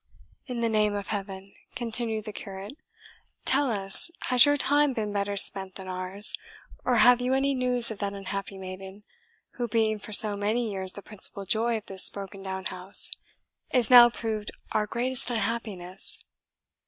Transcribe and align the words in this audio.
"In 0.47 0.61
the 0.61 0.67
name 0.67 0.95
of 0.95 1.09
Heaven," 1.09 1.53
continued 1.75 2.25
the 2.25 2.33
curate, 2.33 2.73
"tell 3.45 3.69
us, 3.69 4.09
has 4.21 4.45
your 4.47 4.57
time 4.57 4.93
been 4.93 5.13
better 5.13 5.37
spent 5.37 5.75
than 5.75 5.87
ours, 5.87 6.33
or 6.83 6.95
have 6.95 7.21
you 7.21 7.35
any 7.35 7.53
news 7.53 7.91
of 7.91 7.99
that 7.99 8.13
unhappy 8.13 8.57
maiden, 8.57 9.03
who, 9.57 9.67
being 9.67 9.99
for 9.99 10.11
so 10.11 10.35
many 10.35 10.71
years 10.71 10.93
the 10.93 11.03
principal 11.03 11.45
joy 11.45 11.77
of 11.77 11.85
this 11.85 12.09
broken 12.09 12.41
down 12.41 12.65
house, 12.65 13.11
is 13.69 13.91
now 13.91 14.09
proved 14.09 14.49
our 14.71 14.87
greatest 14.87 15.29
unhappiness? 15.29 16.17